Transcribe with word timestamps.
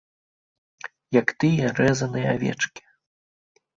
Як 1.19 1.27
тыя 1.43 1.65
рэзаныя 1.81 2.27
авечкі. 2.39 2.81